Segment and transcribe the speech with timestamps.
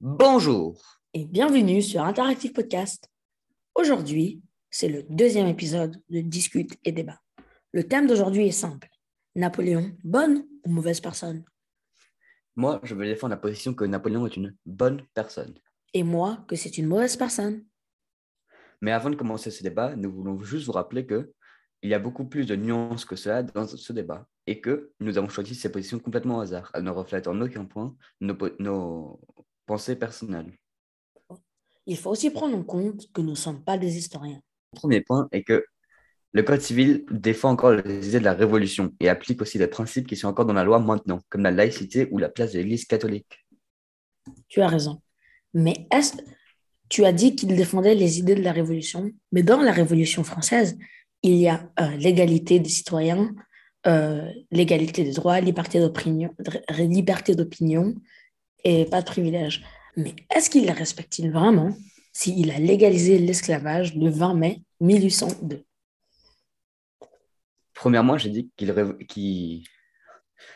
[0.00, 0.80] Bonjour
[1.12, 3.10] et bienvenue sur Interactive Podcast.
[3.74, 4.40] Aujourd'hui,
[4.70, 7.18] c'est le deuxième épisode de Discute et débat.
[7.72, 8.88] Le thème d'aujourd'hui est simple.
[9.34, 11.42] Napoléon, bonne ou mauvaise personne?
[12.54, 15.58] Moi, je veux défendre la position que Napoléon est une bonne personne.
[15.92, 17.64] Et moi, que c'est une mauvaise personne.
[18.80, 21.32] Mais avant de commencer ce débat, nous voulons juste vous rappeler que
[21.82, 25.18] il y a beaucoup plus de nuances que cela dans ce débat et que nous
[25.18, 26.70] avons choisi ces positions complètement au hasard.
[26.74, 29.20] Elles ne reflètent en aucun point nos, nos
[29.68, 30.52] pensées personnelles.
[31.86, 34.40] Il faut aussi prendre en compte que nous ne sommes pas des historiens.
[34.72, 35.64] Le premier point est que
[36.32, 40.06] le Code civil défend encore les idées de la Révolution et applique aussi des principes
[40.06, 42.84] qui sont encore dans la loi maintenant, comme la laïcité ou la place de l'Église
[42.84, 43.46] catholique.
[44.48, 45.00] Tu as raison.
[45.54, 46.16] Mais est-ce
[46.88, 50.78] tu as dit qu'il défendait les idées de la Révolution, mais dans la Révolution française,
[51.22, 53.34] il y a euh, l'égalité des citoyens,
[53.86, 56.34] euh, l'égalité des droits, liberté d'opinion,
[56.78, 57.94] liberté d'opinion
[58.64, 59.64] et pas de privilèges.
[59.96, 61.76] Mais est-ce qu'il les respecte-t-il vraiment
[62.12, 65.64] s'il a légalisé l'esclavage le 20 mai 1802
[67.74, 68.74] Premièrement, j'ai dit qu'il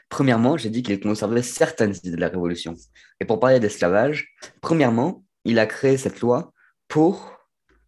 [0.08, 2.74] Premièrement, j'ai dit qu'il conservait certaines idées de la Révolution.
[3.20, 6.52] Et pour parler d'esclavage, premièrement, il a créé cette loi
[6.88, 7.32] pour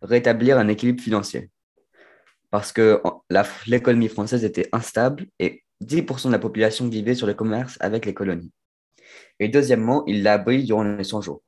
[0.03, 1.51] rétablir un équilibre financier
[2.55, 3.03] parce que
[3.67, 8.15] l'économie française était instable et 10% de la population vivait sur le commerce avec les
[8.15, 8.53] colonies.
[9.41, 11.43] Et deuxièmement, il l'a aboli durant les 100 jours.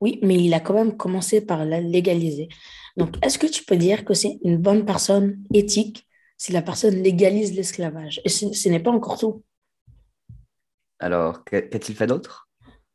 [0.00, 2.48] Oui, mais il a quand même commencé par la légaliser.
[2.96, 7.02] Donc, est-ce que tu peux dire que c'est une bonne personne éthique si la personne
[7.02, 8.20] légalise l'esclavage?
[8.24, 9.42] Et ce, n'est pas encore tout.
[11.00, 12.48] Alors, qu'a-t-il fait d'autre?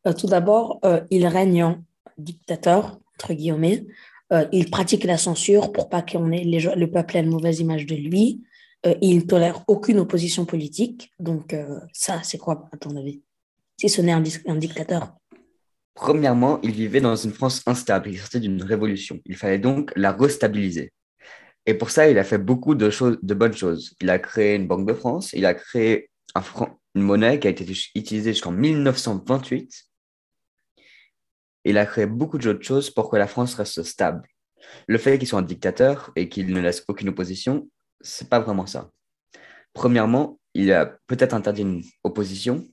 [0.08, 1.84] Euh, Tout d'abord, euh, il règne en
[2.18, 3.86] dictateur, entre guillemets,
[4.31, 7.86] euh, il pratique la censure pour pas qu'on ait le peuple ait une mauvaise image
[7.86, 8.44] de lui.
[8.86, 11.12] Euh, il tolère aucune opposition politique.
[11.20, 13.22] Donc, euh, ça, c'est quoi, à ton avis?
[13.80, 14.22] Si ce n'est un,
[14.56, 15.16] dictateur
[15.94, 18.09] Premièrement, il vivait dans une France instable.
[18.09, 19.20] Il sortait d'une révolution.
[19.25, 20.92] Il fallait donc la restabiliser.
[21.66, 23.96] Et pour ça, il a fait beaucoup de, choses, de bonnes choses.
[24.02, 25.31] Il a créé une Banque de France.
[25.34, 26.09] Il a créé
[26.96, 27.66] une monnaie qui a été
[27.96, 29.72] utilisée jusqu'en 1928
[31.66, 34.28] il a créé beaucoup d'autres choses pour que la France reste stable.
[34.88, 37.69] Le fait qu'il soit un dictateur et qu'il ne laisse aucune opposition,
[38.03, 38.90] c'est pas vraiment ça.
[39.74, 42.64] Premièrement, il a peut-être interdit une opposition,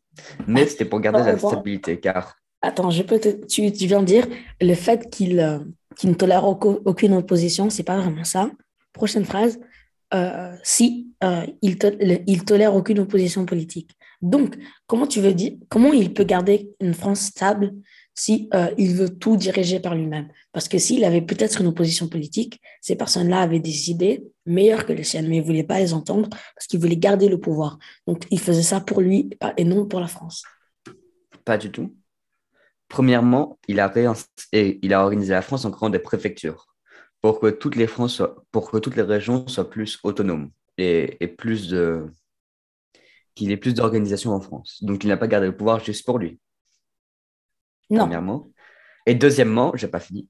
[0.46, 2.36] mais c'était pour garder la stabilité, car...
[2.62, 3.18] Attends, je peux
[3.48, 4.26] tu, viens de dire
[4.60, 5.60] le fait qu'il euh,
[6.04, 8.50] ne tolère aucune opposition, c'est pas vraiment ça.
[8.92, 9.58] Prochaine phrase,
[10.12, 11.78] euh, si euh, il,
[12.26, 13.92] il tolère aucune opposition politique.
[14.20, 17.72] Donc, comment tu veux dire, comment il peut garder une France stable
[18.20, 20.28] si euh, il veut tout diriger par lui-même.
[20.52, 24.92] Parce que s'il avait peut-être une opposition politique, ces personnes-là avaient des idées meilleures que
[24.92, 27.78] les siennes, mais il ne voulait pas les entendre parce qu'il voulait garder le pouvoir.
[28.06, 30.44] Donc, il faisait ça pour lui et non pour la France.
[31.46, 31.96] Pas du tout.
[32.88, 33.90] Premièrement, il a,
[35.02, 36.66] organisé la France en créant des préfectures
[37.22, 37.86] pour que toutes les,
[39.02, 42.06] régions soient plus autonomes et, et plus de
[43.34, 44.82] qu'il ait plus d'organisation en France.
[44.82, 46.38] Donc, il n'a pas gardé le pouvoir juste pour lui.
[47.90, 48.00] Non.
[48.00, 48.50] Premièrement.
[49.06, 50.28] Et deuxièmement, j'ai pas fini.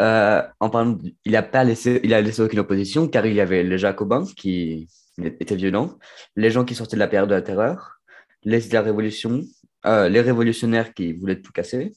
[0.00, 3.40] Euh, en parlant, il a pas laissé, il a laissé aucune opposition car il y
[3.40, 4.88] avait les Jacobins qui
[5.22, 5.98] étaient violents,
[6.34, 8.00] les gens qui sortaient de la période de la terreur,
[8.42, 9.42] les la révolution,
[9.86, 11.92] euh, les révolutionnaires qui voulaient tout casser.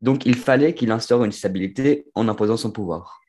[0.00, 3.20] Donc il fallait qu'il instaure une stabilité en imposant son pouvoir.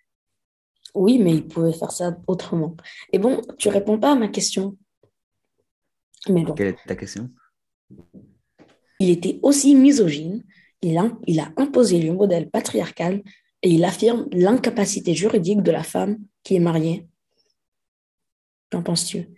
[0.94, 2.76] Oui, mais il pouvait faire ça autrement.
[3.12, 4.78] Et bon, tu réponds pas à ma question.
[6.30, 7.30] Mais Quelle est ta question?
[9.00, 10.44] Il était aussi misogyne,
[10.82, 13.24] il a, il a imposé le modèle patriarcal
[13.62, 17.08] et il affirme l'incapacité juridique de la femme qui est mariée.
[18.72, 19.30] Qu'en penses-tu?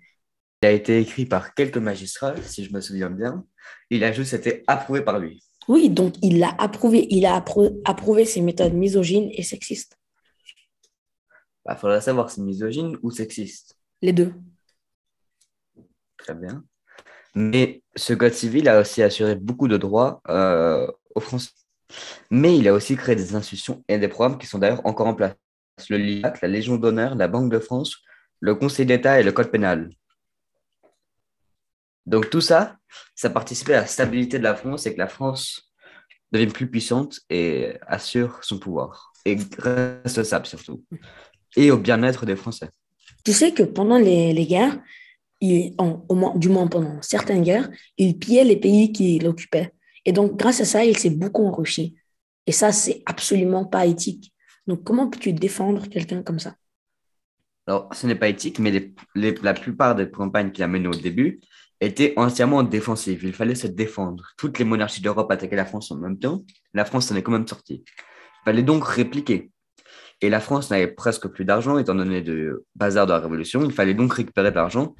[0.61, 3.45] Il a été écrit par quelques magistrats, si je me souviens bien.
[3.89, 5.43] Il a juste été approuvé par lui.
[5.67, 7.07] Oui, donc il l'a approuvé.
[7.09, 9.97] Il a approuvé ses méthodes misogynes et sexistes.
[10.93, 13.77] Il bah, faudrait savoir si misogyne ou sexiste.
[14.01, 14.33] Les deux.
[16.17, 16.63] Très bien.
[17.35, 21.51] Mais ce code civil a aussi assuré beaucoup de droits euh, aux Français.
[22.29, 25.13] Mais il a aussi créé des institutions et des programmes qui sont d'ailleurs encore en
[25.13, 25.35] place.
[25.89, 27.97] Le LIAC, la Légion d'honneur, la Banque de France,
[28.39, 29.89] le Conseil d'État et le Code pénal.
[32.05, 32.77] Donc tout ça,
[33.15, 35.71] ça participait à la stabilité de la France et que la France
[36.31, 39.13] devienne plus puissante et assure son pouvoir.
[39.25, 40.83] Et reste stable surtout.
[41.55, 42.69] Et au bien-être des Français.
[43.23, 44.79] Tu sais que pendant les, les guerres,
[45.41, 49.71] il, au moins, du moins pendant certaines guerres, il pillait les pays qui l'occupaient.
[50.05, 51.95] Et donc, grâce à ça, il s'est beaucoup enrichi.
[52.47, 54.33] Et ça, c'est absolument pas éthique.
[54.67, 56.55] Donc, comment peux-tu défendre quelqu'un comme ça?
[57.67, 61.41] Alors, ce n'est pas éthique, mais la plupart des campagnes qu'il a menées au début,
[61.81, 63.23] était entièrement défensive.
[63.23, 64.23] Il fallait se défendre.
[64.37, 66.45] Toutes les monarchies d'Europe attaquaient la France en même temps.
[66.73, 67.83] La France en est quand même sortie.
[67.87, 69.51] Il fallait donc répliquer.
[70.21, 73.63] Et la France n'avait presque plus d'argent étant donné le bazar de la Révolution.
[73.65, 74.95] Il fallait donc récupérer de l'argent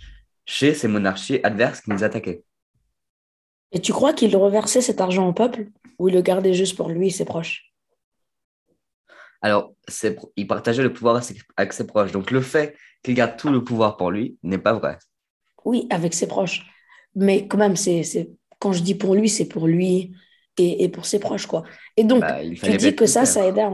[0.51, 2.43] chez ces monarchies adverses qui nous attaquaient.
[3.71, 6.89] Et tu crois qu'il reversait cet argent au peuple ou il le gardait juste pour
[6.89, 7.71] lui et ses proches?
[9.41, 9.73] Alors,
[10.35, 11.23] il partageait le pouvoir
[11.55, 12.11] avec ses proches.
[12.11, 14.97] Donc, le fait qu'il garde tout le pouvoir pour lui n'est pas vrai.
[15.63, 16.67] Oui, avec ses proches.
[17.15, 20.13] Mais quand même, c'est, quand je dis pour lui, c'est pour lui
[20.57, 21.45] et, pour ses proches.
[21.45, 21.63] quoi.
[21.97, 23.71] Et donc, bah, tu dis que ça, ça aidait à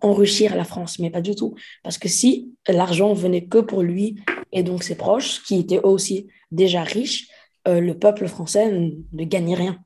[0.00, 1.54] enrichir la France, mais pas du tout.
[1.82, 4.16] Parce que si l'argent venait que pour lui
[4.52, 7.28] et donc ses proches, qui étaient eux aussi déjà riches,
[7.66, 9.78] euh, le peuple français ne, gagnait rien.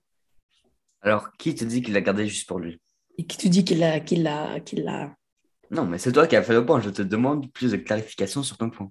[1.01, 2.81] Alors, qui te dit qu'il l'a gardé juste pour lui?
[3.19, 5.15] Et qui te dit qu'il l'a, qu'il l'a...
[5.71, 6.81] Non, mais c'est toi qui as fait le point.
[6.81, 8.91] Je te demande plus de clarification sur ton point.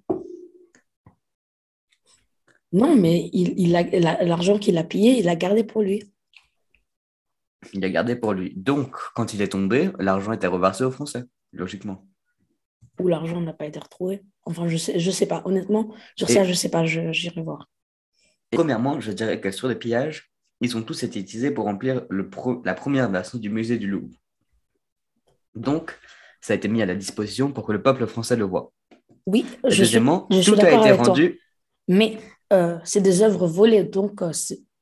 [2.72, 3.82] Non, mais il, il a,
[4.24, 6.11] l'argent qu'il a pillé, il l'a gardé pour lui.
[7.72, 8.54] Il l'a gardé pour lui.
[8.56, 12.06] Donc, quand il est tombé, l'argent était reversé aux Français, logiquement.
[13.00, 14.22] Ou l'argent n'a pas été retrouvé.
[14.44, 15.42] Enfin, je sais, je sais pas.
[15.44, 16.84] Honnêtement, sur ça, je sais pas.
[16.84, 17.68] j'irai voir.
[18.50, 22.28] premièrement, je dirais que sur les pillages, ils ont tous été utilisés pour remplir le
[22.64, 24.14] la première version du musée du Louvre.
[25.54, 25.98] Donc,
[26.40, 28.72] ça a été mis à la disposition pour que le peuple français le voit.
[29.26, 31.40] Oui, je suis, je tout a été rendu.
[31.88, 32.18] Mais
[32.52, 34.32] euh, c'est des œuvres volées, donc euh,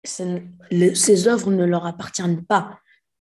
[0.05, 2.79] ces œuvres ne leur appartiennent pas.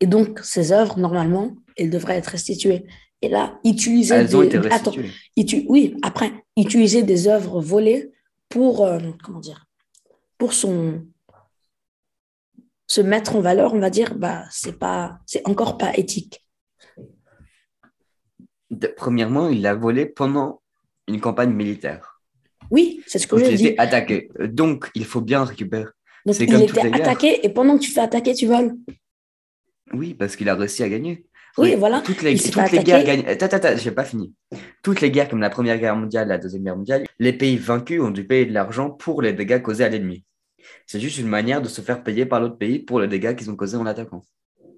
[0.00, 2.86] Et donc, ces œuvres, normalement, elles devraient être restituées.
[3.22, 4.34] Et là, utiliser elles des...
[4.34, 5.10] ont été restituées.
[5.68, 8.12] Oui, après, utiliser des œuvres volées
[8.48, 9.66] pour, euh, comment dire,
[10.38, 11.06] pour son...
[12.86, 16.46] se mettre en valeur, on va dire, bah, c'est pas, c'est encore pas éthique.
[18.96, 20.60] premièrement, il l'a volé pendant
[21.08, 22.20] une campagne militaire.
[22.70, 23.74] Oui, c'est ce que je dis.
[23.78, 24.30] attaqué.
[24.38, 25.90] Donc, il faut bien récupérer.
[26.26, 28.74] Donc, il était attaqué et pendant que tu fais attaquer, tu voles.
[29.92, 31.26] Oui, parce qu'il a réussi à gagner.
[31.56, 32.00] Oui, voilà.
[32.00, 33.26] Toutes les, toutes les guerres gagnent.
[33.26, 34.32] Attends, attends, j'ai pas fini.
[34.82, 38.00] Toutes les guerres, comme la Première Guerre mondiale, la Deuxième Guerre mondiale, les pays vaincus
[38.00, 40.24] ont dû payer de l'argent pour les dégâts causés à l'ennemi.
[40.86, 43.50] C'est juste une manière de se faire payer par l'autre pays pour les dégâts qu'ils
[43.50, 44.22] ont causés en attaquant.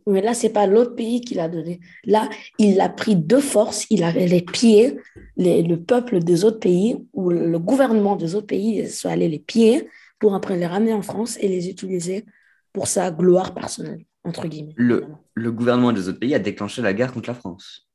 [0.08, 1.81] Mais là, c'est pas l'autre pays qui l'a donné.
[2.04, 2.28] Là,
[2.58, 4.99] il l'a pris de force, il avait les pieds,
[5.37, 9.88] le peuple des autres pays, ou le gouvernement des autres pays soit allé les pieds
[10.18, 12.24] pour après les ramener en France et les utiliser
[12.72, 14.74] pour sa gloire personnelle, entre guillemets.
[14.76, 17.88] Le, le gouvernement des autres pays a déclenché la guerre contre la France.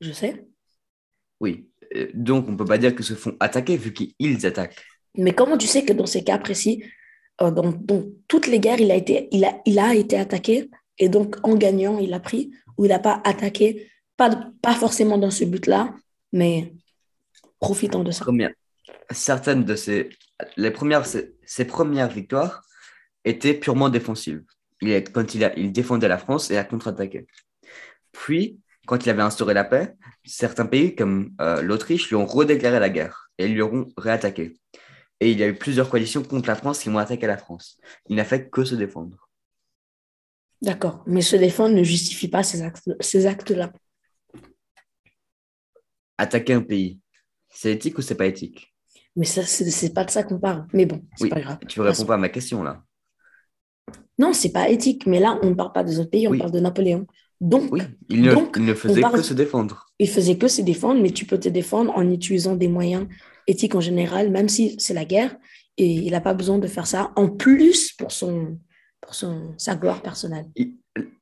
[0.00, 0.46] Je sais.
[1.40, 1.68] Oui.
[1.94, 4.76] Euh, donc, on ne peut pas dire qu'ils se font attaquer vu qu'ils attaquent.
[5.16, 6.84] Mais comment tu sais que dans ces cas précis,
[7.42, 11.08] euh, donc, toutes les guerres, il a, été, il, a, il a été attaqué et
[11.08, 15.30] donc en gagnant, il a pris ou il n'a pas attaqué, pas, pas forcément dans
[15.30, 15.94] ce but-là,
[16.32, 16.74] mais
[17.58, 18.24] profitant de ça.
[19.10, 20.10] Certaines de ces,
[20.56, 22.62] les premières, ses, premières victoires
[23.24, 24.42] étaient purement défensives.
[24.80, 27.26] Il, quand il, a, il défendait la France et a contre-attaqué.
[28.12, 29.94] Puis, quand il avait instauré la paix,
[30.24, 34.58] certains pays comme euh, l'Autriche lui ont redéclaré la guerre et lui auront réattaqué.
[35.20, 37.78] Et il y a eu plusieurs coalitions contre la France qui ont attaqué la France.
[38.08, 39.28] Il n'a fait que se défendre.
[40.62, 42.94] D'accord, mais se défendre ne justifie pas ces actes-là.
[43.00, 43.54] Ces actes
[46.18, 47.00] Attaquer un pays,
[47.48, 48.69] c'est éthique ou c'est pas éthique?
[49.16, 50.66] Mais ça, c'est pas de ça qu'on parle.
[50.72, 51.58] Mais bon, c'est pas grave.
[51.68, 52.82] Tu ne réponds pas à ma question là.
[54.18, 55.06] Non, c'est pas éthique.
[55.06, 57.06] Mais là, on ne parle pas des autres pays, on parle de Napoléon.
[57.40, 59.86] Donc, oui, il ne, faisait que se défendre.
[59.98, 63.06] Il faisait que se défendre, mais tu peux te défendre en utilisant des moyens
[63.46, 65.34] éthiques en général, même si c'est la guerre,
[65.78, 68.58] et il n'a pas besoin de faire ça en plus pour, son,
[69.00, 70.44] pour son, sa gloire personnelle.
[70.58, 70.66] Non,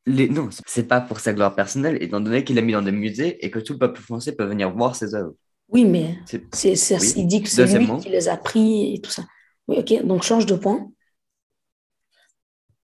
[0.06, 2.90] les, non, c'est pas pour sa gloire personnelle, étant donné qu'il l'a mis dans des
[2.90, 5.34] musées et que tout le peuple français peut venir voir ses œuvres.
[5.68, 6.18] Oui, mais
[6.52, 6.72] c'est,
[7.16, 9.24] il dit que c'est lui qui les a pris et tout ça.
[9.68, 10.90] Oui, ok, donc change de point.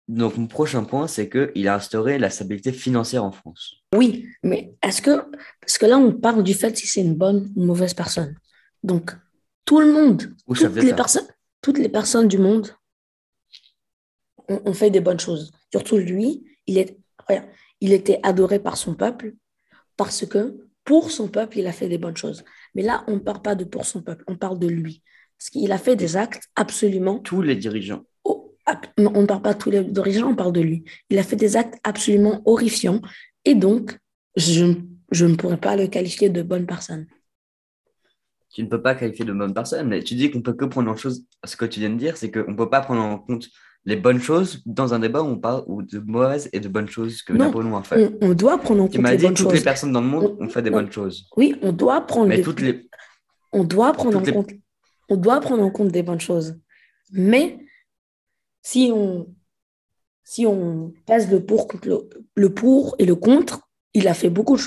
[0.08, 3.76] Donc, mon prochain point, c'est qu'il a instauré la stabilité financière en France.
[3.96, 5.24] Oui, mais est-ce que.
[5.62, 8.36] Parce que là, on parle du fait si c'est une bonne ou une mauvaise personne.
[8.84, 9.16] Donc,
[9.64, 11.28] tout le monde, toutes les, personnes,
[11.62, 12.76] toutes les personnes du monde
[14.50, 15.52] ont, fait des bonnes choses.
[15.72, 16.98] Surtout lui, il, est,
[17.80, 19.36] il était adoré par son peuple
[19.96, 22.44] parce que pour son peuple, il a fait des bonnes choses.
[22.76, 25.04] Mais là, on ne parle pas de pour son peuple, on parle de lui.
[25.38, 27.20] Parce qu'il a fait des actes absolument.
[27.20, 28.04] Tous les dirigeants
[28.98, 30.84] on ne parle pas de tous les dirigeants, on parle de lui.
[31.10, 33.02] Il a fait des actes absolument horrifiants
[33.46, 33.98] et donc,
[34.36, 37.08] je, ne pourrais pas le qualifier de bonne personne.
[38.54, 40.92] Tu ne peux pas qualifier de bonne personne, mais tu dis qu'on peut que prendre
[40.92, 41.26] en chose.
[41.46, 43.48] Ce que tu viens de dire, c'est qu'on ne peut pas prendre en compte
[43.86, 47.24] les bonnes choses dans un débat où on parle de mauvaises et de bonnes choses
[47.24, 48.12] que Napoléon a fait.
[48.22, 49.48] On, doit prendre en compte les bonnes choses.
[49.48, 51.28] Toutes les personnes dans le monde ont fait des bonnes choses.
[51.36, 52.28] Oui, on doit prendre.
[52.28, 52.88] Mais toutes les.
[53.52, 54.52] On doit prendre en compte
[55.12, 56.58] on doit prendre en compte des bonnes choses.
[57.12, 57.60] Mais
[58.62, 59.28] si on,
[60.24, 61.68] si on passe le pour,
[62.36, 63.60] le, pour et le contre,
[63.94, 64.58] il a fait beaucoup,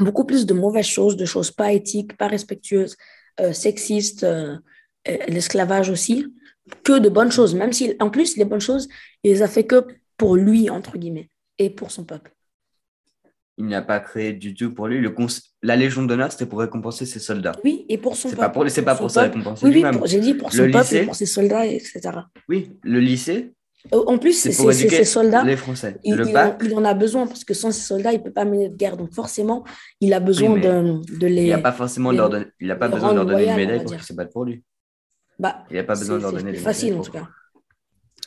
[0.00, 2.96] beaucoup plus de mauvaises choses, de choses pas éthiques, pas respectueuses,
[3.40, 4.56] euh, sexistes, euh,
[5.28, 6.26] l'esclavage aussi,
[6.84, 7.54] que de bonnes choses.
[7.54, 8.88] Même si, en plus, les bonnes choses,
[9.24, 12.32] il les a fait que pour lui, entre guillemets, et pour son peuple.
[13.58, 15.00] Il n'a pas créé du tout pour lui.
[15.00, 15.14] Le
[15.62, 17.52] La Légion d'honneur, c'était pour récompenser ses soldats.
[17.64, 18.40] Oui, et pour son peuple.
[18.40, 18.70] Pas pour...
[18.70, 21.26] C'est pas pour, ça récompenser oui, oui, j'ai dit pour son peuple et pour ses
[21.26, 22.00] soldats, etc.
[22.48, 23.52] Oui, le lycée.
[23.92, 25.42] Euh, en plus, c'est ses soldats.
[25.44, 25.96] Les Français.
[26.04, 28.22] Il, le il, en, il, en, a besoin parce que sans ses soldats, il ne
[28.22, 28.96] peut pas mener de guerre.
[28.96, 29.64] Donc forcément,
[30.00, 31.44] il a besoin de, de, les.
[31.44, 33.82] Il n'a pas forcément les, donner, il a pas besoin de leur donner une médaille
[33.82, 34.62] pour qu'ils se battent pour lui.
[35.42, 37.28] Bah, il n'a pas besoin de leur donner C'est facile en tout cas.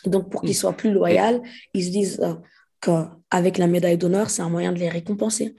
[0.05, 1.41] Donc pour qu'ils soient plus loyaux,
[1.73, 2.33] ils se disent euh,
[2.81, 5.55] qu'avec la médaille d'honneur, c'est un moyen de les récompenser.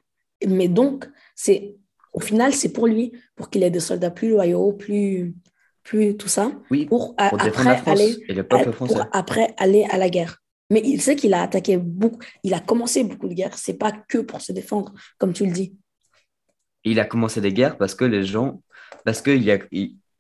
[0.46, 1.76] Mais donc, c'est
[2.12, 5.34] au final, c'est pour lui, pour qu'il ait des soldats plus loyaux, plus,
[5.82, 8.94] plus tout ça, oui, pour, après, aller, et le peuple français.
[8.94, 10.42] pour après aller à la guerre.
[10.68, 13.56] Mais il sait qu'il a attaqué beaucoup, il a commencé beaucoup de guerres.
[13.56, 15.74] C'est pas que pour se défendre, comme tu le dis.
[16.84, 18.62] Il a commencé des guerres parce que les gens,
[19.06, 19.58] parce que il y a,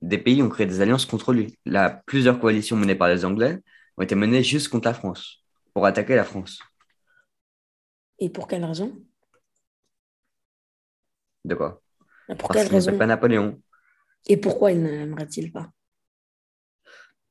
[0.02, 1.58] des pays ont créé des alliances contre lui.
[1.64, 3.60] Là, plusieurs coalitions menées par les Anglais
[3.96, 6.60] ont été menées juste contre la France, pour attaquer la France.
[8.18, 8.92] Et pour quelle raison?
[11.44, 11.82] De quoi?
[12.38, 12.96] Pour quelle raison?
[12.96, 13.60] pas Napoléon.
[14.26, 15.70] Et pourquoi il n'aimerait-il pas?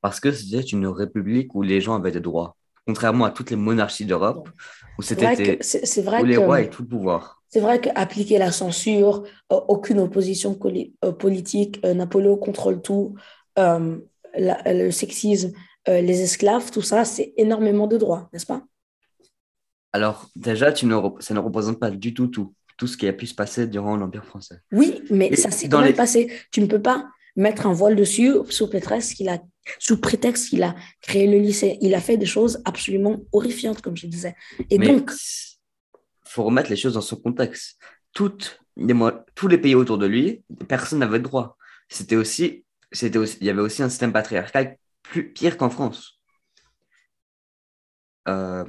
[0.01, 2.55] Parce que c'était une république où les gens avaient des droits.
[2.87, 4.49] Contrairement à toutes les monarchies d'Europe,
[4.97, 5.59] où c'était
[6.21, 7.41] où les rois avaient tout le pouvoir.
[7.49, 10.59] C'est vrai qu'appliquer la censure, euh, aucune opposition
[11.05, 13.15] euh, politique, euh, Napoléon contrôle tout,
[13.57, 15.53] le sexisme,
[15.87, 18.63] les esclaves, tout ça, c'est énormément de droits, n'est-ce pas?
[19.93, 23.13] Alors, déjà, tu ne, ça ne représente pas du tout tout, tout ce qui a
[23.13, 24.59] pu se passer durant l'Empire français.
[24.73, 26.29] Oui, mais ça s'est quand même passé.
[26.51, 29.39] Tu ne peux pas mettre un voile dessus sous prétexte qu'il a,
[29.79, 31.77] sous prétexte qu'il a créé le lycée.
[31.81, 34.35] Il a fait des choses absolument horrifiantes, comme je disais.
[34.69, 35.11] Et donc
[36.35, 37.79] faut remettre les choses dans son contexte.
[38.13, 38.93] Toutes les,
[39.35, 41.57] tous les pays autour de lui, personne n'avait droit.
[41.87, 46.19] C'était aussi, c'était aussi, il y avait aussi un système patriarcal plus pire qu'en France.
[48.27, 48.65] Euh,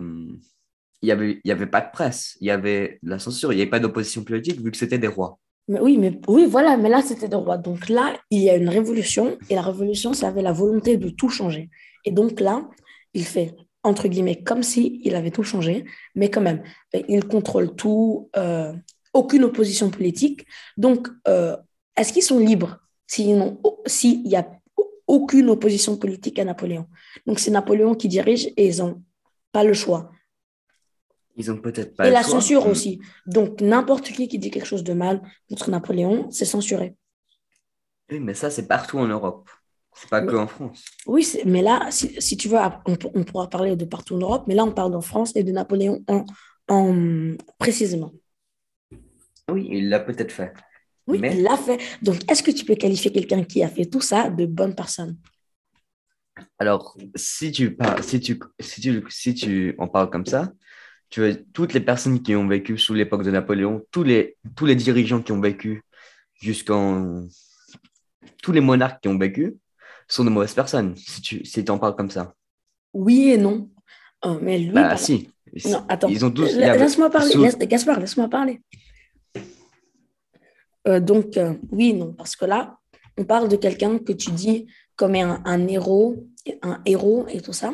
[1.02, 3.56] il n'y avait, il y avait pas de presse, il y avait la censure, il
[3.56, 5.38] n'y avait pas d'opposition politique vu que c'était des rois.
[5.68, 7.58] Mais oui, mais oui, voilà, mais là c'était des rois.
[7.58, 11.08] Donc là, il y a une révolution et la révolution, ça avait la volonté de
[11.08, 11.70] tout changer.
[12.04, 12.68] Et donc là,
[13.14, 13.54] il fait
[13.87, 16.62] entre guillemets, comme s'il il avait tout changé, mais quand même,
[17.08, 18.73] il contrôle tout, euh,
[19.14, 20.44] aucune opposition politique.
[20.76, 21.56] Donc, euh,
[21.96, 24.46] est-ce qu'ils sont libres s'il n'y a
[25.06, 26.87] aucune opposition politique à Napoléon?
[27.26, 29.02] Donc, c'est Napoléon qui dirige et ils n'ont
[29.52, 30.11] pas le choix.
[31.37, 33.00] Ils ont peut-être pas Et la censure aussi.
[33.26, 36.97] Donc, n'importe qui qui dit quelque chose de mal contre Napoléon, c'est censuré.
[38.11, 39.49] Oui, mais ça, c'est partout en Europe.
[39.95, 40.85] C'est pas que en France.
[41.07, 44.55] Oui, mais là, si, si tu veux, on, pourra parler de partout en Europe, mais
[44.55, 46.25] là, on parle de France et de Napoléon en,
[46.69, 48.12] en précisément.
[49.50, 50.52] Oui, il l'a peut-être fait.
[51.07, 51.78] Oui, il l'a fait.
[52.02, 55.16] Donc, est-ce que tu peux qualifier quelqu'un qui a fait tout ça de bonne personne?
[56.59, 60.52] Alors, si tu, parles, si, tu, si, tu, si tu en parles comme ça,
[61.08, 64.66] tu veux, toutes les personnes qui ont vécu sous l'époque de Napoléon, tous les, tous
[64.66, 65.82] les dirigeants qui ont vécu
[66.34, 67.26] jusqu'en...
[68.42, 69.56] Tous les monarques qui ont vécu,
[70.08, 72.34] sont de mauvaises personnes, si tu si en parles comme ça.
[72.92, 73.68] Oui et non.
[74.25, 75.30] Oh, mais lui, bah, si.
[75.66, 76.08] Non, attends.
[76.08, 77.34] Ils ont tous, laisse-moi parler.
[77.34, 78.60] Laisse, Gaspard, laisse-moi parler.
[80.88, 82.12] Euh, donc, euh, oui non.
[82.12, 82.78] Parce que là,
[83.18, 86.16] on parle de quelqu'un que tu dis comme un, un, héros,
[86.62, 87.72] un héros et tout ça.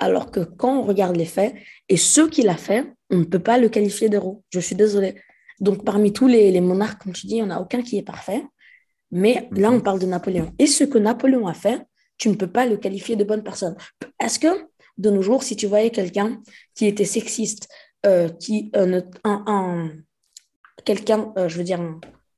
[0.00, 1.54] Alors que quand on regarde les faits,
[1.88, 4.42] et ce qu'il a fait, on ne peut pas le qualifier d'héros.
[4.50, 5.14] Je suis désolée.
[5.60, 7.98] Donc, parmi tous les, les monarques, comme tu dis, il n'y en a aucun qui
[7.98, 8.42] est parfait.
[9.10, 9.82] Mais là, on mhm.
[9.82, 10.52] parle de Napoléon.
[10.58, 11.82] Et ce que Napoléon a fait,
[12.18, 13.76] tu ne peux pas le qualifier de bonne personne.
[14.20, 16.40] Est-ce que, de nos jours, si tu voyais quelqu'un
[16.74, 17.68] qui était sexiste,
[18.06, 19.90] euh, qui, euh, un,
[20.84, 21.80] quelqu'un, euh, je veux dire,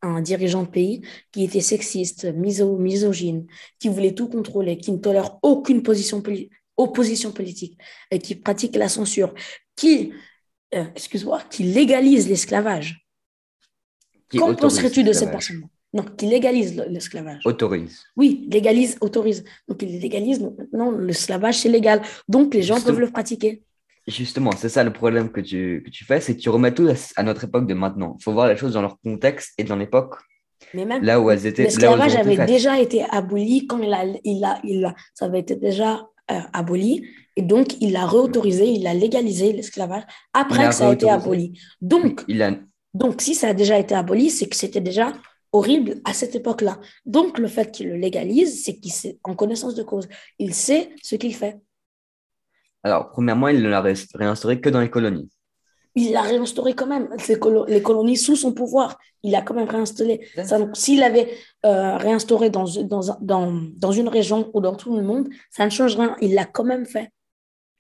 [0.03, 3.47] un, dirigeant de pays qui était sexiste, miso, misogyne,
[3.79, 6.23] qui voulait tout contrôler, qui ne tolère aucune position
[6.83, 7.79] opposition politique,
[8.11, 9.35] et qui pratique la censure,
[9.77, 10.13] qui,
[10.71, 13.07] excuse-moi, qui légalise l'esclavage.
[14.31, 15.69] Qu'en penserais-tu de cette personne?
[15.95, 17.43] Non, qui légalise l'esclavage.
[17.45, 18.03] Autorise.
[18.17, 19.45] Oui, légalise, autorise.
[19.69, 20.41] Donc, il légalise.
[20.73, 22.01] Non, l'esclavage, c'est légal.
[22.27, 23.63] Donc, les gens peuvent le pratiquer.
[24.09, 26.89] Justement, c'est ça le problème que tu, que tu fais, c'est que tu remets tout
[27.17, 28.17] à, notre époque de maintenant.
[28.19, 30.15] Il faut voir les choses dans leur contexte et dans l'époque.
[30.75, 31.65] Mais même là où elles étaient.
[31.65, 35.55] L'esclavage avait déjà été aboli quand il a, il a, il a, ça avait été
[35.55, 37.07] déjà euh, aboli.
[37.37, 41.59] Et donc, il a réautorisé, il a légalisé l'esclavage après que ça a été aboli.
[41.81, 42.57] Donc, il a...
[42.95, 45.13] donc, si ça a déjà été aboli, c'est que c'était déjà
[45.53, 46.79] horrible à cette époque-là.
[47.07, 50.09] Donc, le fait qu'il le légalise, c'est qu'il sait, en connaissance de cause,
[50.39, 51.59] il sait ce qu'il fait.
[52.83, 53.83] Alors, premièrement, il ne l'a
[54.15, 55.31] réinstauré que dans les colonies.
[55.95, 58.99] Il l'a réinstauré quand même, les, colonies sous son pouvoir.
[59.23, 60.27] Il a quand même réinstallé.
[60.73, 61.29] S'il avait
[61.67, 65.71] euh, réinstauré dans, dans, dans, dans, une région ou dans tout le monde, ça ne
[65.71, 66.17] change rien.
[66.23, 67.11] Il l'a quand même fait.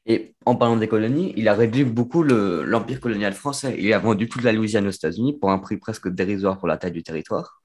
[0.04, 3.76] Et en parlant des colonies, il a réduit beaucoup l'empire colonial français.
[3.78, 6.76] Il a vendu toute la Louisiane aux États-Unis pour un prix presque dérisoire pour la
[6.76, 7.62] taille du territoire.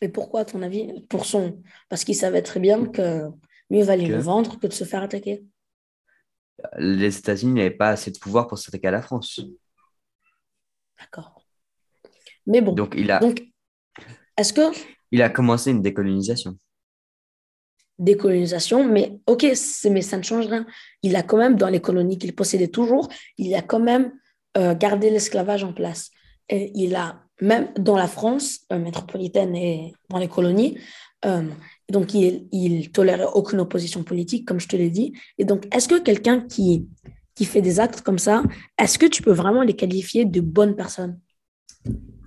[0.00, 1.62] Et pourquoi, à ton avis Pour son...
[1.88, 3.22] Parce qu'il savait très bien que
[3.70, 5.44] mieux valait le vendre que de se faire attaquer?
[6.78, 9.40] Les États-Unis n'avaient pas assez de pouvoir pour s'attaquer à la France.
[10.98, 11.44] D'accord.
[12.46, 12.72] Mais bon.
[12.72, 13.20] Donc, il a.
[13.20, 13.42] Donc,
[14.36, 14.72] est-ce que.
[15.12, 16.56] Il a commencé une décolonisation.
[17.98, 19.46] Décolonisation, mais ok,
[19.90, 20.66] mais ça ne change rien.
[21.02, 24.12] Il a quand même, dans les colonies qu'il possédait toujours, il a quand même
[24.56, 26.10] euh, gardé l'esclavage en place.
[26.48, 30.78] Et il a, même dans la France euh, métropolitaine et dans les colonies,
[31.24, 31.42] euh,
[31.88, 35.12] donc il, il tolérait aucune opposition politique, comme je te l'ai dit.
[35.38, 36.86] Et donc, est-ce que quelqu'un qui
[37.38, 38.42] qui fait des actes comme ça,
[38.78, 41.20] est-ce que tu peux vraiment les qualifier de bonnes personnes?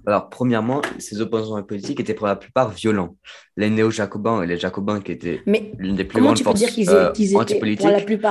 [0.06, 3.18] Alors, premièrement, ces opposants politiques étaient pour la plupart violents.
[3.58, 7.90] Les néo-jacobins et les jacobins, qui étaient l'une des plus grandes forces euh, antipolitiques,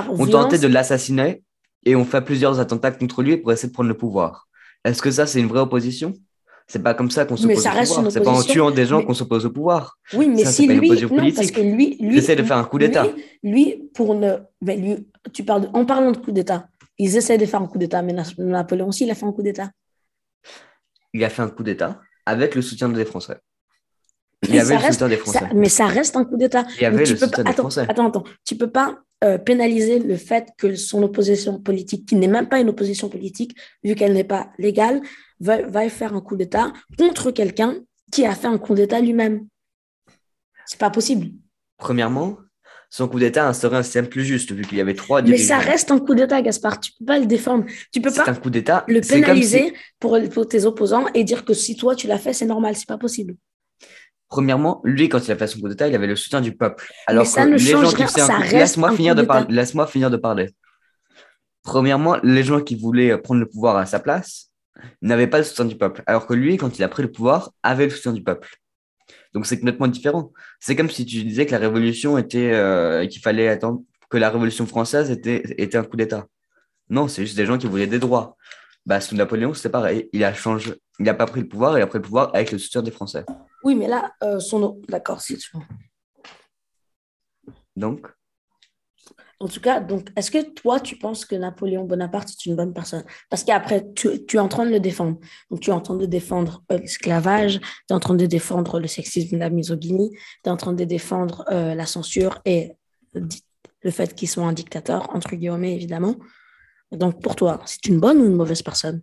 [0.08, 1.42] ont tenté de l'assassiner
[1.84, 4.48] et ont fait plusieurs attentats contre lui pour essayer de prendre le pouvoir.
[4.86, 6.14] Est-ce que ça, c'est une vraie opposition?
[6.70, 8.10] C'est pas comme ça qu'on s'oppose au pouvoir.
[8.12, 9.98] C'est pas en tuant des gens qu'on s'oppose au pouvoir.
[10.12, 13.06] Oui, mais si lui, non, parce que lui, lui essaie de faire un coup d'État.
[13.42, 17.60] Lui, pour ne, lui, tu parles en parlant de coup d'État, ils essaient de faire
[17.60, 19.72] un coup d'État, mais Napoléon aussi, il a fait un coup d'État.
[21.12, 23.38] Il a fait un coup d'État avec le soutien des Français.
[24.48, 25.48] Il y avait le soutien des Français.
[25.54, 26.64] mais ça reste un coup d'État.
[26.76, 27.86] Il y avait le soutien des Français.
[27.88, 32.26] Attends, attends, tu peux pas euh, pénaliser le fait que son opposition politique, qui n'est
[32.26, 33.54] même pas une opposition politique,
[33.84, 35.02] vu qu'elle n'est pas légale,
[35.40, 37.76] va, faire un coup d'État contre quelqu'un
[38.10, 39.46] qui a fait un coup d'État lui-même.
[40.64, 41.32] C'est pas possible.
[41.76, 42.38] Premièrement,
[42.88, 45.42] son coup d'État instaurait un système plus juste, vu qu'il y avait trois dirigeants.
[45.42, 46.80] Mais ça reste un coup d'État, Gaspard.
[46.80, 47.66] Tu peux pas le défendre.
[47.92, 51.94] Tu peux pas un coup le pénaliser pour, tes opposants et dire que si toi
[51.94, 52.74] tu l'as fait, c'est normal.
[52.74, 53.34] C'est pas possible.
[54.30, 56.90] Premièrement, lui, quand il a fait son coup d'État, il avait le soutien du peuple.
[57.06, 58.06] Alors ça ne change rien.
[58.06, 60.54] Ça Laisse-moi finir, de Laisse finir de parler.
[61.62, 64.50] Premièrement, les gens qui voulaient prendre le pouvoir à sa place,
[65.02, 66.02] n'avait pas le soutien du peuple.
[66.06, 68.56] Alors que lui, quand il a pris le pouvoir, avait le soutien du peuple.
[69.34, 70.32] Donc c'est complètement différent.
[70.58, 74.30] C'est comme si tu disais que la révolution était, euh, qu'il fallait attendre que la
[74.30, 76.26] révolution française était, était un coup d'État.
[76.88, 78.36] Non, c'est juste des gens qui voulaient des droits.
[78.86, 80.08] Bah, sous Napoléon, c'est pareil.
[80.12, 82.52] Il a changé, il n'a pas pris le pouvoir, il a pris le pouvoir avec
[82.52, 83.24] le soutien des Français.
[83.62, 85.52] Oui, mais là, euh, son d'accord, c'est tu
[87.76, 88.06] Donc?
[89.42, 92.74] En tout cas, donc, est-ce que toi, tu penses que Napoléon Bonaparte est une bonne
[92.74, 93.04] personne?
[93.30, 95.18] Parce qu'après, tu, tu, es en train de le défendre.
[95.50, 98.78] Donc, tu es en train de défendre euh, l'esclavage, tu es en train de défendre
[98.78, 102.72] le sexisme, la misogynie, tu es en train de défendre euh, la censure et
[103.14, 106.16] le fait qu'il soit un dictateur, entre guillemets, évidemment.
[106.92, 109.02] Donc, pour toi, c'est une bonne ou une mauvaise personne?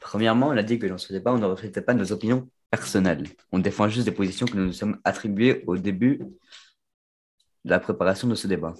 [0.00, 3.26] Premièrement, on a dit que dans ce débat, on ne reflétait pas nos opinions personnelles.
[3.52, 6.18] On défend juste des positions que nous nous sommes attribuées au début
[7.64, 8.74] de la préparation de ce débat.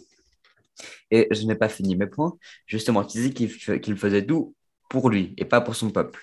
[1.10, 2.36] Et je n'ai pas fini mes points.
[2.66, 4.54] Justement, tu dis qu'il faisait tout
[4.88, 6.20] pour lui et pas pour son peuple.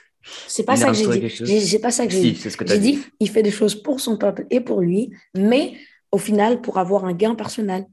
[0.47, 1.59] C'est pas, ça que j'ai dit.
[1.59, 2.39] J'ai pas ça que j'ai dit.
[2.65, 5.77] J'ai dit, il fait des choses pour son peuple et pour lui, mais
[6.11, 7.85] au final, pour avoir un gain personnel.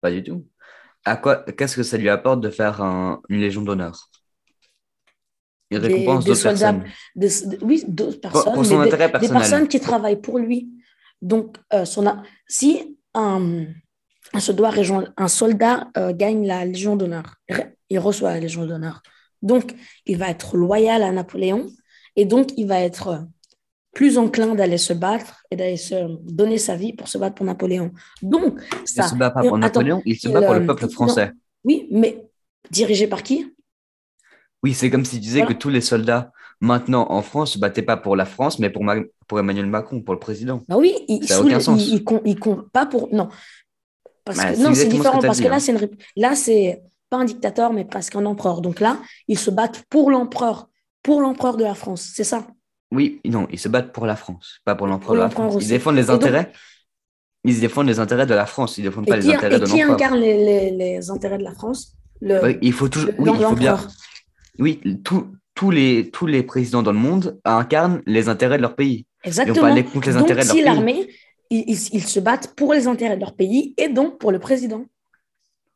[0.00, 0.44] Pas du tout.
[1.04, 4.08] À quoi Qu'est-ce que ça lui apporte de faire une légion d'honneur?
[5.70, 6.84] Il récompense d'autres personnes.
[7.62, 8.54] oui, d'autres personnes.
[8.54, 9.28] Pour, son intérêt personnel.
[9.28, 10.70] Des personnes qui travaillent pour lui.
[11.20, 12.06] Donc, euh, son,
[12.46, 13.66] si un
[14.32, 17.36] un soldat euh, gagne la Légion d'honneur.
[17.90, 19.02] Il reçoit la Légion d'honneur.
[19.42, 19.74] Donc,
[20.06, 21.68] il va être loyal à Napoléon
[22.16, 23.26] et donc il va être
[23.98, 25.96] plus enclin d'aller se battre et d'aller se
[26.32, 27.90] donner sa vie pour se battre pour Napoléon.
[28.22, 29.02] Donc, ça.
[29.02, 31.32] Il ne se bat pas pour Napoléon, il se bat pour le peuple français.
[31.64, 32.24] oui, mais
[32.70, 33.52] dirigé par qui?
[34.62, 36.30] Oui, c'est comme s'il disait que tous les soldats
[36.60, 38.84] maintenant en France ne se battaient pas pour la France, mais pour,
[39.26, 40.62] pour Emmanuel Macron, pour le président.
[40.68, 41.84] Bah oui, il, ça n'a aucun sens.
[41.88, 43.12] Il, il, compte pas pour.
[43.12, 43.28] Non,
[44.24, 45.58] bah, non, c'est différent parce que là, hein.
[45.58, 45.90] c'est une...
[46.14, 48.60] là, c'est pas un dictateur, mais presque un empereur.
[48.60, 50.68] Donc là, ils se battent pour l'empereur,
[51.02, 52.46] pour l'empereur de la France, c'est ça?
[52.90, 55.56] Oui, non, ils se battent pour la France, pas pour l'empereur de la France.
[55.60, 56.52] Ils défendent les intérêts.
[57.44, 59.76] Ils défendent les intérêts de la France, ils défendent pas les intérêts de l'empereur.
[59.76, 61.94] Qui incarne les, les, intérêts de la France?
[62.20, 63.10] Le, Il faut toujours.
[63.18, 63.78] Oui, il faut bien.
[64.58, 69.06] Oui, tous les, tous les présidents dans le monde incarnent les intérêts de leur pays.
[69.24, 69.74] Exactement.
[69.74, 71.08] Ils contre les intérêts de leur si l'armée
[71.50, 74.84] ils, se battent pour les intérêts de leur pays et donc pour le président.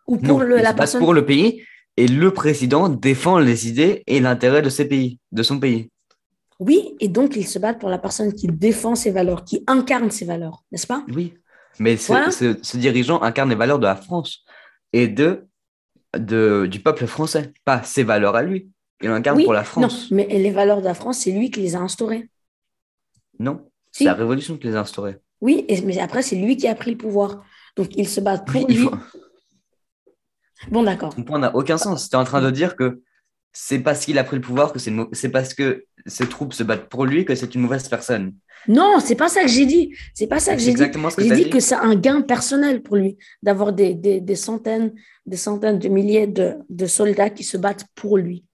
[0.06, 1.00] Ou pour le, la personne.
[1.00, 1.62] pour le pays
[1.96, 5.88] et le président défend les idées et l'intérêt de ses pays, de son pays.
[6.64, 10.10] Oui, et donc ils se battent pour la personne qui défend ses valeurs, qui incarne
[10.12, 11.04] ses valeurs, n'est-ce pas?
[11.08, 11.34] Oui,
[11.80, 12.30] mais ce, Voilà.
[12.30, 14.44] ce- ce dirigeant incarne les valeurs de la France
[14.92, 15.48] et de,
[16.16, 18.70] de, du peuple français, pas ses valeurs à lui.
[19.02, 20.10] Il incarne Oui, pour la non, France.
[20.12, 22.30] mais les valeurs de la France, c'est lui qui les a instaurées.
[23.40, 23.98] Non, Si.
[23.98, 25.18] c'est la Révolution qui les a instaurées.
[25.40, 27.42] Oui, et- mais après, c'est lui qui a pris le pouvoir.
[27.76, 28.84] Donc, ils se battent pour Oui, lui.
[28.84, 28.94] faut-
[30.70, 31.14] Bon, d'accord.
[31.14, 32.08] Ton point n'a aucun sens.
[32.08, 33.02] Tu es en train de dire que
[33.52, 36.62] c'est parce qu'il a pris le pouvoir que c'est c'est parce que ses troupes se
[36.62, 38.34] battent pour lui que c'est une mauvaise personne.
[38.68, 39.92] Non, c'est pas ça que j'ai dit.
[40.14, 40.82] C'est pas ça que C'est j'ai dit.
[40.82, 41.50] exactement ce que J'ai dit dit.
[41.50, 44.92] que c'est un gain personnel pour lui d'avoir des, des, des centaines,
[45.26, 48.44] des centaines de milliers de, de soldats qui se battent pour lui.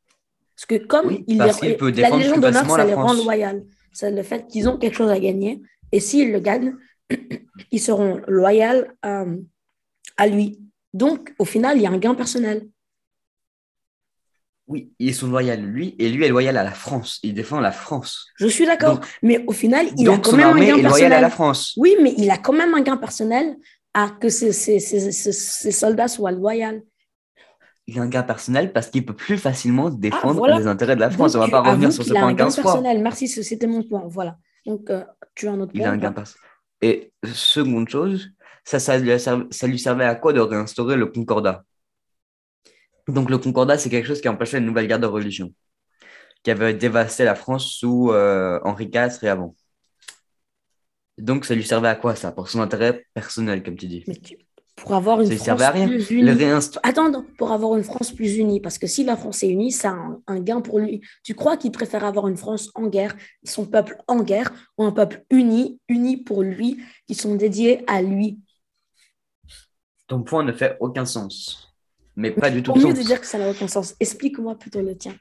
[0.57, 3.65] Parce que comme Oui, il parce qu'il peut la Légion d'honneur, ça les rend loyaux.
[3.93, 5.61] C'est le fait qu'ils ont quelque chose à gagner.
[5.93, 6.75] Et s'ils le gagnent,
[7.71, 9.25] ils seront loyaux à,
[10.17, 10.59] à lui.
[10.95, 12.67] Donc, au final, il y a un gain personnel.
[14.69, 17.19] Oui, ils sont loyaux à lui et lui est loyal à la France.
[17.23, 18.27] Il défend la France.
[18.37, 19.01] Je suis d'accord.
[19.23, 21.21] Mais au final, il a Donc quand son même un gain est loyale à personnel.
[21.23, 21.73] la France.
[21.79, 23.57] Oui, mais il a quand même un gain personnel
[23.95, 24.53] à que ces
[25.73, 26.83] soldats soient loyaux.
[27.87, 30.59] Il a un gain personnel parce qu'il peut plus facilement défendre voilà.
[30.59, 31.33] les intérêts de la France.
[31.33, 32.63] Donc, On va tu pas revenir sur ce qu'il a point un gain 15 fois.
[32.65, 33.03] personnel.
[33.03, 34.03] Merci, c'était mon point.
[34.07, 34.37] Voilà.
[34.67, 35.03] Donc, euh,
[35.35, 36.43] tu as un autre Il point a un gain personnel.
[36.83, 38.31] Et seconde chose,
[38.65, 39.19] ça, ça, a
[39.51, 41.65] ça lui servait à quoi de réinstaurer le concordat?
[43.09, 45.53] Donc le concordat, c'est quelque chose qui empêchait une nouvelle guerre de religion,
[46.43, 49.57] qui avait dévasté la France sous euh, Henri IV et avant.
[51.17, 52.33] Donc ça lui servait à quoi ça?
[52.33, 54.05] Pour son intérêt personnel, comme tu dis.
[54.07, 54.37] Mais tu-
[54.77, 55.89] pour avoir une Ça France servait à rien.
[55.89, 56.45] plus unie.
[56.85, 59.91] Attends, pour avoir une France plus unie, parce que si la France est unie, ça
[59.91, 61.01] a un, un gain pour lui.
[61.25, 64.93] Tu crois qu'il préfère avoir une France en guerre, son peuple en guerre, ou un
[64.93, 68.39] peuple uni, uni pour lui, qui sont dédiés à lui?
[70.07, 71.68] Ton point ne fait aucun sens.
[72.19, 74.83] Mais pas du tout Pour mieux de dire que ça n'a aucun sens, explique-moi plutôt
[74.83, 75.15] le tien.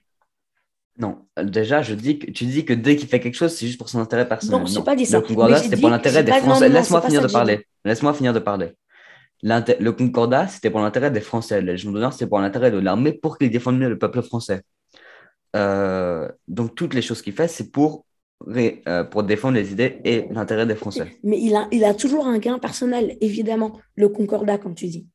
[0.98, 3.78] Non, déjà, je dis que, tu dis que dès qu'il fait quelque chose, c'est juste
[3.78, 4.62] pour son intérêt personnel.
[4.62, 5.20] Non, j'ai pas dit ça.
[5.20, 6.70] Le Concordat, c'était pour l'intérêt des Français.
[6.70, 7.68] Laisse-moi finir de parler.
[7.86, 8.72] Laisse-moi finir de parler.
[9.44, 11.62] Le Concordat, c'était pour l'intérêt des Français.
[11.62, 14.64] La Légion d'honneur, c'était pour l'intérêt de l'armée pour qu'ils défendent mieux le peuple français.
[15.56, 18.06] Euh, donc, toutes les choses qu'il fait, c'est pour,
[18.48, 21.20] euh, pour défendre les idées et l'intérêt des Français.
[21.24, 25.06] Mais il a, il a toujours un gain personnel, évidemment, le concordat, comme tu dis.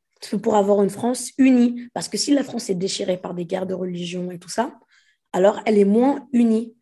[0.43, 1.89] Pour avoir une France unie.
[1.95, 4.79] Parce que si la France est déchirée par des guerres de religion et tout ça,
[5.33, 6.77] alors elle est moins unie.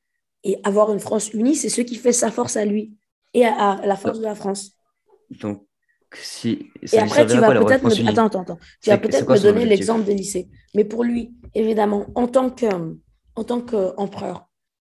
[0.44, 2.96] Et avoir une France unie, c'est ce qui fait sa force à lui
[3.35, 4.72] et à, à la force de la France.
[5.31, 5.66] Donc,
[6.14, 6.70] si.
[6.83, 8.09] Et ça après, tu vas peut-être me...
[8.09, 8.59] Attends, attends, attends.
[8.83, 10.48] Tu vas peut-être me donner l'exemple des lycées.
[10.74, 12.66] Mais pour lui, évidemment, en tant que,
[13.37, 14.48] en tant qu'empereur,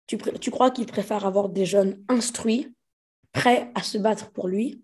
[0.07, 2.73] tu crois qu'il préfère avoir des jeunes instruits,
[3.31, 4.83] prêts à se battre pour lui,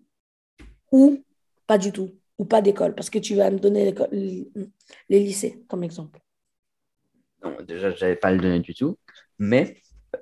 [0.92, 1.24] ou
[1.66, 5.84] pas du tout, ou pas d'école Parce que tu vas me donner les lycées comme
[5.84, 6.20] exemple.
[7.44, 8.98] Non, déjà, je n'avais pas le donner du tout.
[9.38, 9.76] Mais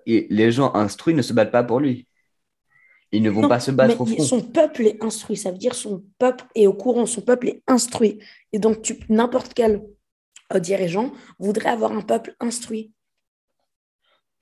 [0.04, 2.08] les gens instruits ne se battent pas pour lui.
[3.12, 4.22] Ils ne vont Non, pas se battre au front.
[4.22, 7.62] son peuple est instruit, ça veut dire son peuple est au courant, son peuple est
[7.66, 8.18] instruit.
[8.52, 9.80] Et donc, n'importe quel
[10.52, 12.92] euh, dirigeant voudrait avoir un peuple instruit.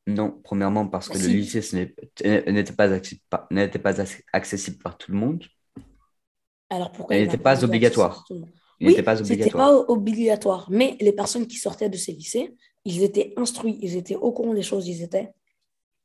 [0.09, 3.95] Non, premièrement parce que le lycée n'était pas,
[4.33, 5.45] accessible par tout le monde.
[6.71, 8.25] Alors pourquoi Elle n'était pas obligatoire.
[8.31, 8.37] Il
[8.81, 9.69] Oui, n'était pas c'était obligatoire.
[9.87, 14.17] pas obligatoire, mais les personnes qui sortaient de ces lycées, ils étaient instruits, ils étaient
[14.17, 15.31] au courant des choses, ils étaient.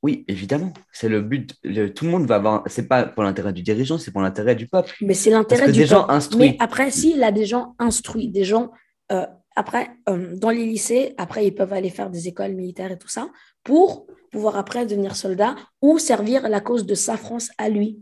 [0.03, 0.71] Oui, évidemment.
[0.91, 1.53] C'est le but.
[1.63, 2.63] le- tout le monde va avoir.
[2.67, 4.95] C'est pas pour l'intérêt du dirigeant, c'est pour l'intérêt du peuple.
[5.01, 6.39] Mais c'est l'intérêt du des gens instruits.
[6.51, 8.71] Mais après, s'il a des gens instruits, des gens,
[9.11, 12.97] euh, après, euh, dans les lycées, après, ils peuvent aller faire des écoles militaires et
[12.97, 13.29] tout ça,
[13.63, 17.99] pour pouvoir après devenir soldat ou servir la cause de sa France à lui.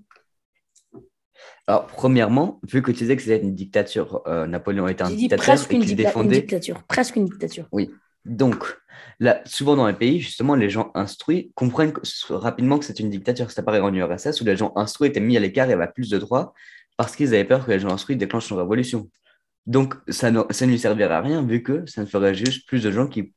[1.67, 5.43] Alors, premièrement, vu que tu disais que c'était une dictature, euh, Napoléon était un dictateur
[5.45, 6.41] presque et une, qu'il dicta- une défendait.
[6.41, 6.83] dictature.
[6.83, 7.67] Presque une dictature.
[8.25, 8.77] Donc,
[9.19, 12.01] là, souvent dans les pays, justement, les gens instruits comprennent que-
[12.33, 13.49] rapidement que c'est une dictature.
[13.51, 16.09] C'est pareil en URSS où les gens instruits étaient mis à l'écart et avaient plus
[16.09, 16.53] de droits
[16.97, 19.09] parce qu'ils avaient peur que les gens instruits déclenchent une révolution.
[19.67, 22.67] Donc, ça ne, ça ne lui servirait à rien vu que ça ne ferait juste
[22.67, 23.33] plus de gens qui,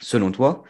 [0.00, 0.62] selon toi,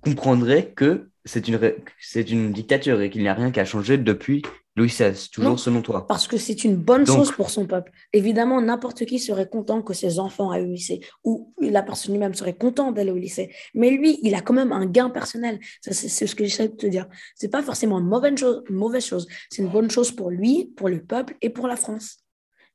[0.00, 3.60] comprendraient que c'est une, ré- que c'est une dictature et qu'il n'y a rien qui
[3.60, 4.42] a changé depuis
[4.76, 5.56] Louis XVI, toujours Non.
[5.56, 6.06] selon toi.
[6.06, 7.90] Parce que c'est une bonne Donc- chose pour son peuple.
[8.12, 12.34] Évidemment, n'importe qui serait content que ses enfants aillent au lycée, ou la personne lui-même
[12.34, 13.50] serait contente d'aller au lycée.
[13.74, 15.58] Mais lui, il a quand même un gain personnel.
[15.80, 17.06] C'est ce que j'essaie de te dire.
[17.34, 19.26] C'est pas forcément une mauvaise chose, mauvaise chose.
[19.50, 22.18] C'est une bonne chose pour lui, pour le peuple et pour la France.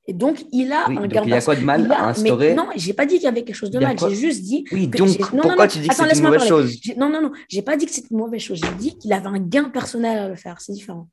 [0.07, 1.95] Et donc, il a Oui, un donc gain il y a quoi de mal a-
[1.95, 3.95] à mais instaurer non, j'ai pas dit qu'il y avait quelque chose de mal.
[3.99, 4.63] J'ai juste dit.
[4.71, 5.71] Oui, que donc non, non, pourquoi non.
[5.71, 6.49] tu dis que c'est une mauvaise parler.
[6.49, 6.79] chose?
[6.97, 7.31] Non, non, non.
[7.47, 8.59] J'ai pas dit que c'était une mauvaise chose.
[8.59, 10.59] J'ai dit qu'il avait un gain personnel à le faire.
[10.59, 11.07] C'est différent.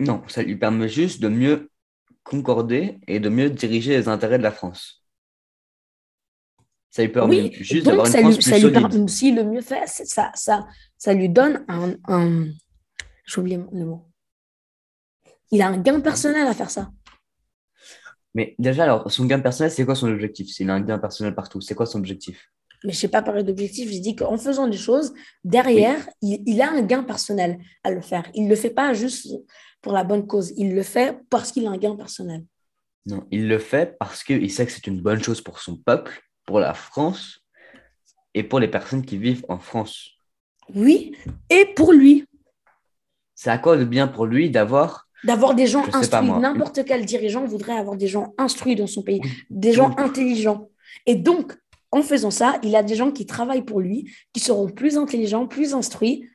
[0.00, 1.70] Non, ça lui permet juste de mieux
[2.24, 5.04] concorder et de mieux diriger les intérêts de la France.
[6.90, 8.88] Ça lui permet Oui, juste d'avoir une ça France lui, plus ça lui solide.
[8.90, 10.66] permet, s'il le mieux fait, c'est- ça, ça,
[10.98, 12.46] ça lui donne un, un
[13.26, 14.06] j'ai oublié le mot.
[15.50, 16.90] Il a un gain personnel à faire ça.
[18.34, 20.48] Mais déjà, alors, son gain personnel, c'est quoi son objectif?
[20.48, 22.50] S'il a un gain personnel partout, c'est quoi son objectif?
[22.82, 25.12] Mais je ne sais pas parler d'objectif, j'ai dit qu'en faisant des choses,
[25.44, 28.30] derrière, il, il a un gain personnel à le faire.
[28.34, 29.28] Il ne le fait pas juste
[29.82, 32.44] pour la bonne cause, il le fait parce qu'il a un gain personnel.
[33.06, 36.20] Non, il le fait parce qu'il sait que c'est une bonne chose pour son peuple,
[36.44, 37.40] pour la France
[38.34, 40.10] et pour les personnes qui vivent en France.
[40.74, 41.16] Oui,
[41.48, 42.26] et pour lui,
[43.34, 46.30] C'est à quoi de bien pour lui d'avoir d'avoir des gens instruits.
[46.30, 50.68] N'importe quel dirigeant voudrait avoir des gens instruits dans son pays, des gens intelligents.
[51.06, 51.54] Et donc,
[51.90, 55.46] en faisant ça, il a des gens qui travaillent pour lui, qui seront plus intelligents,
[55.46, 56.28] plus instruits.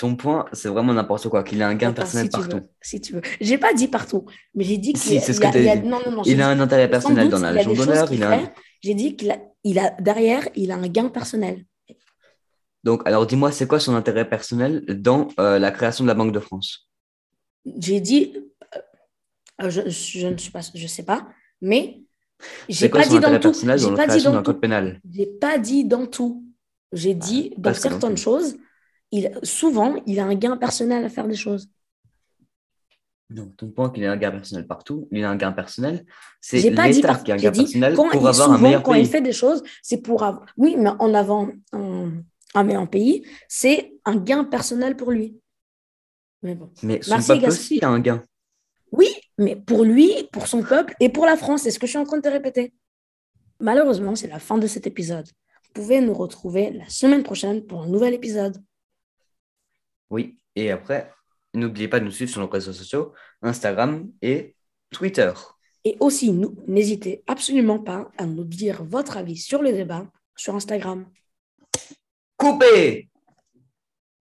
[0.00, 2.56] Ton point, c'est vraiment n'importe quoi, qu'il a un gain Attends, personnel si partout.
[2.56, 3.20] veux, si tu veux.
[3.40, 5.86] J'ai pas dit partout, mais j'ai dit qu'il a- dit.
[5.86, 6.22] Non, non, non.
[6.22, 8.50] j'ai Il a dit- un intérêt personnel doute, dans la Légion d'honneur, un-.
[8.82, 11.66] J'ai dit qu'il a, il a derrière, il a un gain personnel.
[12.82, 16.32] Donc, alors dis-moi, c'est quoi son intérêt personnel dans euh, la création de la Banque
[16.32, 16.88] de France?
[17.78, 18.32] J'ai dit,
[19.62, 21.28] euh, je, je ne suis pas, je sais pas,
[21.60, 22.00] mais
[22.70, 23.52] j'ai pas dit dans tout.
[23.52, 24.60] J'ai dans pas dit dans d'un code tout.
[24.62, 25.00] pénal?
[25.12, 26.42] J'ai pas dit dans tout.
[26.92, 28.22] J'ai dit dans dans certaines tout.
[28.22, 28.56] choses.
[29.12, 31.68] Il, souvent, il a un gain personnel à faire des choses.
[33.30, 36.04] Non, ton point qu'il a un gain personnel partout, il a un gain personnel,
[36.40, 38.92] c'est l'État qui a un gain dit personnel quand pour il, avoir un meilleur quand
[38.92, 39.02] pays.
[39.02, 40.46] il fait des choses, c'est pour avoir.
[40.56, 45.38] Oui, mais en avant un, meilleur pays, c'est un gain personnel pour lui.
[46.42, 46.70] Mais bon.
[46.82, 47.48] Mais son peuple Gaston.
[47.48, 48.20] aussi a un gain.
[48.90, 51.90] Oui, mais pour lui, pour son peuple et pour la France, c'est ce que je
[51.90, 52.72] suis en train de te répéter.
[53.60, 55.28] Malheureusement, c'est la fin de cet épisode.
[55.62, 58.60] Vous pouvez nous retrouver la semaine prochaine pour un nouvel épisode.
[60.10, 61.12] Oui, et après,
[61.54, 64.54] n'oubliez pas de nous suivre sur nos réseaux sociaux, Instagram et
[64.90, 65.32] Twitter.
[65.84, 70.54] Et aussi, nous, n'hésitez absolument pas à nous dire votre avis sur le débat sur
[70.54, 71.06] Instagram.
[72.36, 73.08] Coupé